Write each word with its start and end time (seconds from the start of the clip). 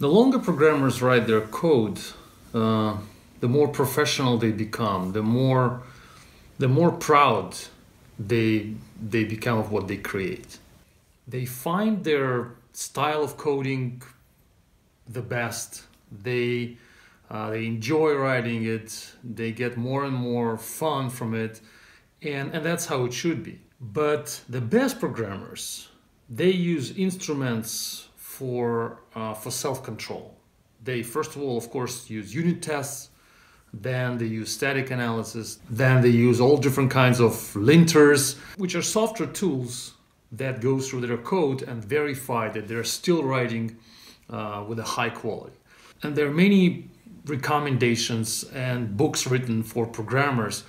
The 0.00 0.08
longer 0.08 0.38
programmers 0.38 1.02
write 1.02 1.26
their 1.26 1.42
code, 1.42 2.00
uh, 2.54 2.96
the 3.40 3.48
more 3.48 3.68
professional 3.68 4.38
they 4.38 4.50
become, 4.50 5.12
the 5.12 5.22
more, 5.22 5.82
the 6.58 6.68
more 6.68 6.90
proud 6.90 7.54
they, 8.18 8.72
they 8.98 9.24
become 9.24 9.58
of 9.58 9.70
what 9.70 9.88
they 9.88 9.98
create. 9.98 10.56
They 11.28 11.44
find 11.44 12.02
their 12.02 12.52
style 12.72 13.22
of 13.22 13.36
coding 13.36 14.00
the 15.06 15.20
best. 15.20 15.82
They, 16.10 16.78
uh, 17.30 17.50
they 17.50 17.66
enjoy 17.66 18.14
writing 18.14 18.64
it. 18.64 19.12
They 19.22 19.52
get 19.52 19.76
more 19.76 20.04
and 20.04 20.14
more 20.14 20.56
fun 20.56 21.10
from 21.10 21.34
it. 21.34 21.60
And, 22.22 22.54
and 22.54 22.64
that's 22.64 22.86
how 22.86 23.04
it 23.04 23.12
should 23.12 23.44
be. 23.44 23.60
But 23.78 24.40
the 24.48 24.62
best 24.62 24.98
programmers, 24.98 25.88
they 26.30 26.50
use 26.50 26.96
instruments 26.96 28.08
for, 28.40 29.00
uh, 29.14 29.34
for 29.34 29.50
self-control. 29.50 30.34
They 30.82 31.02
first 31.02 31.36
of 31.36 31.42
all, 31.42 31.58
of 31.58 31.68
course, 31.68 32.08
use 32.08 32.34
unit 32.34 32.62
tests, 32.62 33.10
then 33.74 34.16
they 34.16 34.24
use 34.24 34.50
static 34.50 34.90
analysis, 34.90 35.58
then 35.68 36.00
they 36.00 36.08
use 36.08 36.40
all 36.40 36.56
different 36.56 36.90
kinds 36.90 37.20
of 37.20 37.32
linters, 37.54 38.38
which 38.56 38.74
are 38.74 38.80
software 38.80 39.28
tools 39.28 39.92
that 40.32 40.62
go 40.62 40.78
through 40.78 41.02
their 41.06 41.18
code 41.18 41.60
and 41.68 41.84
verify 41.84 42.48
that 42.48 42.66
they're 42.66 42.92
still 43.00 43.22
writing 43.22 43.76
uh, 44.30 44.64
with 44.66 44.78
a 44.78 44.88
high 44.96 45.10
quality. 45.10 45.58
And 46.02 46.16
there 46.16 46.26
are 46.26 46.38
many 46.46 46.88
recommendations 47.26 48.44
and 48.54 48.96
books 48.96 49.26
written 49.26 49.62
for 49.62 49.86
programmers 49.86 50.64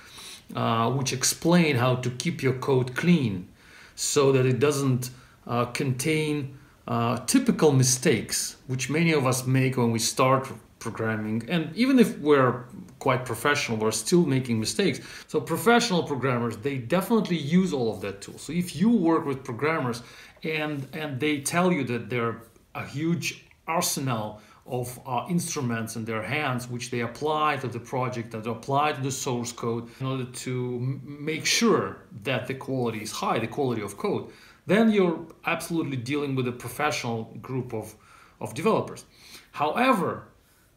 uh, 0.54 0.90
which 0.90 1.14
explain 1.14 1.76
how 1.76 1.94
to 2.04 2.10
keep 2.10 2.42
your 2.42 2.58
code 2.68 2.94
clean 2.94 3.48
so 3.94 4.30
that 4.32 4.44
it 4.44 4.58
doesn't 4.58 5.08
uh, 5.46 5.64
contain 5.66 6.58
uh, 6.86 7.18
typical 7.26 7.72
mistakes 7.72 8.56
which 8.66 8.90
many 8.90 9.12
of 9.12 9.26
us 9.26 9.46
make 9.46 9.76
when 9.76 9.92
we 9.92 9.98
start 9.98 10.48
programming. 10.78 11.48
And 11.48 11.74
even 11.76 11.98
if 12.00 12.18
we're 12.18 12.64
quite 12.98 13.24
professional 13.24 13.78
we're 13.78 13.92
still 13.92 14.26
making 14.26 14.58
mistakes. 14.58 15.00
So 15.28 15.40
professional 15.40 16.02
programmers 16.02 16.56
they 16.56 16.78
definitely 16.78 17.38
use 17.38 17.72
all 17.72 17.92
of 17.94 18.00
that 18.00 18.20
tool. 18.20 18.38
So 18.38 18.52
if 18.52 18.74
you 18.74 18.90
work 18.90 19.24
with 19.24 19.44
programmers 19.44 20.02
and 20.42 20.88
and 20.92 21.20
they 21.20 21.40
tell 21.40 21.72
you 21.72 21.84
that 21.84 22.10
they're 22.10 22.42
a 22.74 22.84
huge 22.84 23.46
arsenal 23.66 24.40
of 24.66 24.98
uh, 25.06 25.26
instruments 25.28 25.96
in 25.96 26.04
their 26.04 26.22
hands 26.22 26.68
which 26.68 26.90
they 26.90 27.00
apply 27.00 27.56
to 27.56 27.66
the 27.66 27.80
project 27.80 28.30
that 28.30 28.46
apply 28.46 28.92
to 28.92 29.00
the 29.00 29.10
source 29.10 29.52
code 29.52 29.88
in 30.00 30.06
order 30.06 30.24
to 30.24 31.00
make 31.04 31.44
sure 31.44 31.98
that 32.22 32.46
the 32.46 32.54
quality 32.54 33.02
is 33.02 33.10
high 33.10 33.38
the 33.38 33.46
quality 33.46 33.82
of 33.82 33.96
code 33.96 34.30
then 34.66 34.90
you're 34.90 35.26
absolutely 35.46 35.96
dealing 35.96 36.34
with 36.34 36.46
a 36.48 36.52
professional 36.52 37.24
group 37.40 37.72
of, 37.74 37.94
of 38.40 38.54
developers. 38.54 39.04
However, 39.52 40.28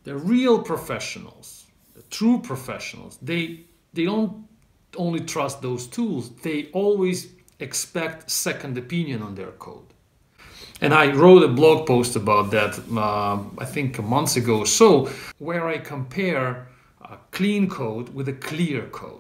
the 0.04 0.16
real 0.16 0.62
professionals, 0.62 1.66
the 1.96 2.02
true 2.04 2.40
professionals, 2.42 3.18
they, 3.22 3.62
they 3.94 4.06
don't 4.06 4.48
only 4.98 5.22
trust 5.22 5.62
those 5.62 5.88
tools, 5.88 6.30
they 6.42 6.70
always 6.74 7.32
expect 7.60 8.30
second 8.30 8.78
opinion 8.78 9.22
on 9.22 9.36
their 9.36 9.52
code. 9.52 9.94
And 10.82 10.94
I 10.94 11.12
wrote 11.12 11.44
a 11.44 11.48
blog 11.48 11.88
post 11.88 12.16
about 12.16 12.52
that, 12.52 12.78
uh, 12.92 13.40
I 13.58 13.66
think 13.66 13.98
a 13.98 14.02
month 14.02 14.36
ago 14.36 14.60
or 14.60 14.66
so, 14.66 15.10
where 15.38 15.68
I 15.68 15.78
compare 15.78 16.68
clean 17.36 17.68
code 17.70 18.08
with 18.16 18.30
a 18.30 18.34
clear 18.34 18.84
code. 18.88 19.20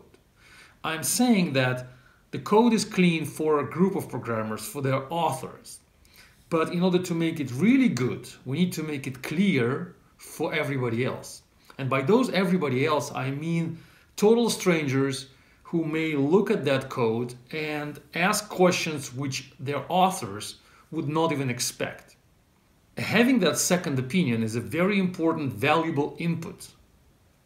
I'm 0.85 1.03
saying 1.03 1.51
that 1.53 1.87
the 2.35 2.41
code 2.41 2.73
is 2.73 2.83
clean 2.83 3.23
for 3.23 3.61
a 3.61 3.69
group 3.69 3.95
of 3.95 4.09
programmers, 4.09 4.65
for 4.67 4.81
their 4.81 5.03
authors. 5.09 5.79
But 6.49 6.73
in 6.73 6.83
order 6.83 6.99
to 6.99 7.13
make 7.13 7.39
it 7.39 7.49
really 7.53 7.87
good, 7.87 8.27
we 8.43 8.57
need 8.57 8.73
to 8.73 8.83
make 8.83 9.07
it 9.07 9.23
clear 9.23 9.95
for 10.17 10.53
everybody 10.53 11.05
else. 11.05 11.43
And 11.77 11.89
by 11.89 12.01
those 12.01 12.29
everybody 12.31 12.85
else, 12.85 13.09
I 13.15 13.31
mean 13.31 13.79
total 14.17 14.49
strangers 14.49 15.27
who 15.63 15.85
may 15.85 16.17
look 16.17 16.51
at 16.51 16.65
that 16.65 16.89
code 16.89 17.35
and 17.51 18.01
ask 18.13 18.49
questions 18.49 19.13
which 19.13 19.53
their 19.57 19.85
authors 19.87 20.55
would 20.91 21.07
not 21.07 21.31
even 21.31 21.49
expect. 21.49 22.17
Having 22.97 23.39
that 23.39 23.57
second 23.57 23.97
opinion 23.97 24.43
is 24.43 24.57
a 24.57 24.69
very 24.77 24.99
important, 24.99 25.53
valuable 25.53 26.17
input 26.19 26.67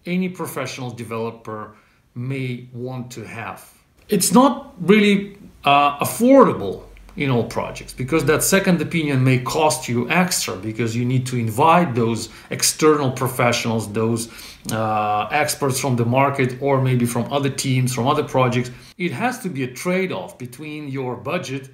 any 0.07 0.29
professional 0.29 0.89
developer 0.89 1.75
may 2.15 2.67
want 2.73 3.11
to 3.11 3.27
have 3.27 3.78
it's 4.09 4.31
not 4.33 4.73
really 4.81 5.37
uh, 5.63 5.99
affordable 5.99 6.83
in 7.15 7.29
all 7.29 7.43
projects 7.43 7.93
because 7.93 8.23
that 8.25 8.41
second 8.41 8.81
opinion 8.81 9.23
may 9.23 9.39
cost 9.39 9.89
you 9.89 10.09
extra 10.09 10.55
because 10.55 10.95
you 10.95 11.03
need 11.03 11.25
to 11.25 11.35
invite 11.35 11.93
those 11.93 12.29
external 12.49 13.11
professionals 13.11 13.91
those 13.91 14.29
uh, 14.71 15.27
experts 15.31 15.79
from 15.79 15.97
the 15.97 16.05
market 16.05 16.57
or 16.61 16.81
maybe 16.81 17.05
from 17.05 17.31
other 17.31 17.49
teams 17.49 17.93
from 17.93 18.07
other 18.07 18.23
projects. 18.23 18.71
It 18.97 19.11
has 19.11 19.39
to 19.39 19.49
be 19.49 19.63
a 19.63 19.67
trade-off 19.67 20.37
between 20.37 20.87
your 20.87 21.15
budget 21.15 21.69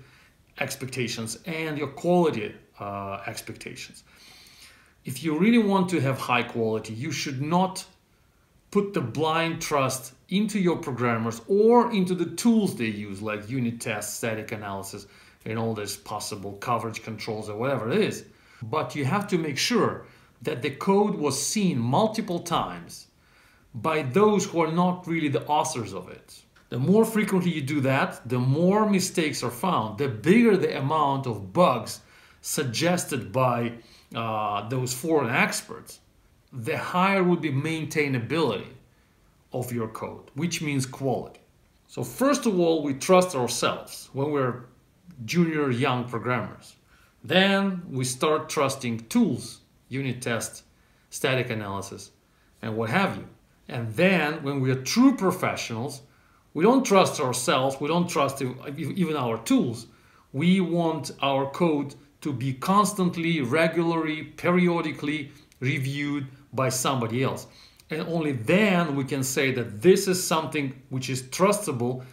expectations 0.60 1.38
and 1.46 1.78
your 1.78 1.90
quality 1.90 2.56
uh, 2.80 3.22
expectations. 3.28 4.04
If 5.04 5.24
you 5.24 5.38
really 5.38 5.60
want 5.60 5.90
to 5.90 6.00
have 6.02 6.18
high 6.18 6.44
quality 6.44 6.94
you 6.94 7.12
should 7.12 7.42
not 7.42 7.86
put 8.72 8.94
the 8.96 9.02
blind 9.02 9.62
trust 9.62 10.15
into 10.30 10.60
your 10.60 10.78
programmers 10.78 11.42
or 11.48 11.92
into 11.92 12.16
the 12.16 12.36
tools 12.36 12.76
they 12.76 12.86
use 12.86 13.22
like 13.22 13.50
unit 13.50 13.80
tests, 13.80 14.18
static 14.18 14.52
analysis, 14.52 15.08
and 15.46 15.60
all 15.60 15.74
these 15.74 15.96
possible 15.96 16.54
coverage 16.54 17.04
controls 17.04 17.50
or 17.50 17.58
whatever 17.58 17.92
it 17.92 18.00
is. 18.00 18.26
But 18.62 18.96
you 18.96 19.06
have 19.06 19.28
to 19.28 19.38
make 19.38 19.58
sure 19.58 20.06
that 20.42 20.62
the 20.62 20.72
code 20.72 21.16
was 21.16 21.42
seen 21.42 21.78
multiple 21.78 22.40
times 22.40 23.08
by 23.74 24.02
those 24.02 24.46
who 24.46 24.62
are 24.62 24.72
not 24.72 25.08
really 25.08 25.28
the 25.28 25.46
authors 25.46 25.94
of 25.94 26.10
it. 26.10 26.42
The 26.70 26.80
more 26.80 27.06
frequently 27.06 27.52
you 27.52 27.62
do 27.62 27.82
that, 27.82 28.28
the 28.28 28.40
more 28.40 28.90
mistakes 28.90 29.44
are 29.44 29.52
found, 29.52 29.98
the 29.98 30.08
bigger 30.08 30.58
the 30.58 30.78
amount 30.78 31.28
of 31.28 31.54
bugs 31.54 32.02
suggested 32.42 33.32
by 33.32 33.74
uh, 34.16 34.68
those 34.70 34.94
foreign 34.94 35.30
experts 35.30 36.00
the 36.56 36.78
higher 36.78 37.24
would 37.24 37.42
be 37.42 37.52
maintainability 37.52 38.68
of 39.60 39.72
your 39.72 39.88
code, 39.88 40.30
which 40.36 40.62
means 40.62 40.86
quality. 40.86 41.40
So 41.88 42.04
first 42.04 42.46
of 42.46 42.60
all, 42.60 42.84
we 42.84 42.94
trust 42.94 43.36
ourselves 43.36 44.10
when 44.14 44.32
we're 44.32 44.66
junior 45.24 45.72
young 45.72 46.06
programmers. 46.06 46.76
Then 47.24 47.84
we 47.90 48.04
start 48.04 48.50
trusting 48.50 49.08
tools, 49.08 49.62
unit 49.88 50.22
tests, 50.22 50.64
static 51.10 51.50
analysis, 51.50 52.12
and 52.62 52.76
what 52.76 52.90
have 52.90 53.18
you. 53.18 53.28
And 53.68 53.94
then 53.94 54.44
when 54.44 54.60
we 54.60 54.72
are 54.72 54.82
true 54.82 55.16
professionals, 55.16 56.02
we 56.54 56.64
don't 56.64 56.86
trust 56.86 57.20
ourselves, 57.20 57.78
we 57.80 57.88
don't 57.88 58.10
trust 58.10 58.42
even 58.42 59.16
our 59.16 59.38
tools. 59.40 59.88
We 60.34 60.60
want 60.60 61.12
our 61.22 61.50
code 61.50 61.96
to 62.22 62.34
be 62.34 62.54
constantly, 62.54 63.42
regularly, 63.42 64.24
periodically 64.24 65.32
reviewed 65.60 66.28
by 66.54 66.70
somebody 66.70 67.24
else. 67.24 67.48
And 67.90 68.02
only 68.08 68.32
then 68.32 68.96
we 68.96 69.04
can 69.04 69.24
say 69.24 69.52
that 69.52 69.82
this 69.82 70.08
is 70.08 70.26
something 70.26 70.82
which 70.90 71.10
is 71.10 71.24
trustable, 71.24 72.04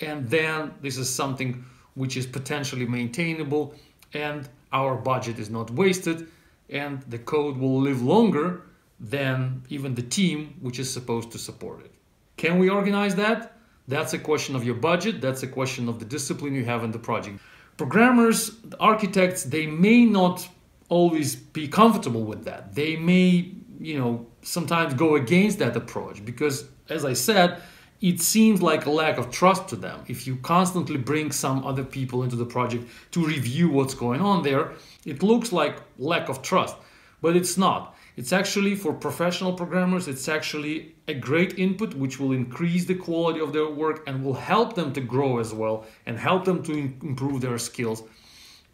and 0.00 0.28
then 0.28 0.74
this 0.80 0.96
is 0.96 1.12
something 1.12 1.64
which 1.94 2.16
is 2.16 2.26
potentially 2.26 2.86
maintainable, 2.86 3.74
and 4.12 4.48
our 4.72 4.96
budget 4.96 5.38
is 5.38 5.50
not 5.50 5.70
wasted, 5.70 6.28
and 6.68 7.02
the 7.02 7.18
code 7.18 7.56
will 7.56 7.80
live 7.80 8.02
longer 8.02 8.62
than 8.98 9.62
even 9.68 9.94
the 9.94 10.02
team 10.02 10.54
which 10.60 10.78
is 10.78 10.92
supposed 10.92 11.30
to 11.32 11.38
support 11.38 11.84
it. 11.84 11.92
Can 12.36 12.58
we 12.58 12.68
organize 12.68 13.14
that? 13.16 13.56
That's 13.88 14.12
a 14.12 14.18
question 14.18 14.54
of 14.54 14.64
your 14.64 14.76
budget, 14.76 15.20
that's 15.20 15.42
a 15.42 15.48
question 15.48 15.88
of 15.88 15.98
the 15.98 16.04
discipline 16.04 16.54
you 16.54 16.64
have 16.64 16.84
in 16.84 16.90
the 16.90 16.98
project. 16.98 17.40
Programmers, 17.76 18.52
architects, 18.78 19.44
they 19.44 19.66
may 19.66 20.04
not 20.04 20.48
always 20.88 21.34
be 21.34 21.66
comfortable 21.66 22.24
with 22.24 22.44
that. 22.44 22.74
They 22.74 22.96
may 22.96 23.54
you 23.80 23.98
know 23.98 24.26
sometimes 24.42 24.94
go 24.94 25.16
against 25.16 25.58
that 25.58 25.74
approach 25.74 26.24
because 26.24 26.68
as 26.88 27.04
i 27.04 27.14
said 27.14 27.60
it 28.00 28.20
seems 28.20 28.62
like 28.62 28.86
a 28.86 28.90
lack 28.90 29.18
of 29.18 29.30
trust 29.30 29.68
to 29.68 29.76
them. 29.76 30.02
If 30.08 30.26
you 30.26 30.36
constantly 30.36 30.96
bring 30.96 31.32
some 31.32 31.66
other 31.66 31.84
people 31.84 32.22
into 32.22 32.34
the 32.34 32.46
project 32.46 32.88
to 33.10 33.26
review 33.26 33.68
what's 33.68 33.94
going 33.94 34.22
on 34.22 34.42
there 34.42 34.72
it 35.04 35.22
looks 35.22 35.52
like 35.52 35.82
lack 35.98 36.28
of 36.28 36.42
trust 36.42 36.76
but 37.22 37.36
it's 37.36 37.58
not. 37.58 37.94
It's 38.16 38.32
actually 38.32 38.74
for 38.74 38.92
professional 38.92 39.52
programmers 39.52 40.08
it's 40.08 40.28
actually 40.28 40.94
a 41.08 41.14
great 41.14 41.58
input 41.58 41.94
which 41.94 42.18
will 42.18 42.32
increase 42.32 42.84
the 42.86 42.94
quality 42.94 43.40
of 43.40 43.52
their 43.52 43.68
work 43.68 44.02
and 44.06 44.24
will 44.24 44.40
help 44.52 44.74
them 44.74 44.92
to 44.94 45.00
grow 45.00 45.38
as 45.38 45.52
well 45.52 45.84
and 46.06 46.18
help 46.18 46.44
them 46.44 46.62
to 46.62 46.72
improve 46.72 47.40
their 47.40 47.58
skills 47.58 48.02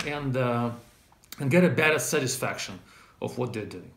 and 0.06 0.36
uh, 0.36 0.70
and 1.40 1.50
get 1.50 1.64
a 1.64 1.68
better 1.68 1.98
satisfaction 1.98 2.78
of 3.20 3.38
what 3.38 3.52
they're 3.52 3.72
doing 3.78 3.90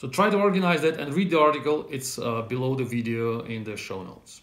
so 0.00 0.08
try 0.08 0.30
to 0.30 0.38
organize 0.38 0.80
that 0.80 0.98
and 0.98 1.12
read 1.12 1.28
the 1.28 1.38
article. 1.38 1.86
It's 1.90 2.18
uh, 2.18 2.40
below 2.40 2.74
the 2.74 2.84
video 2.84 3.42
in 3.42 3.64
the 3.64 3.76
show 3.76 4.02
notes. 4.02 4.40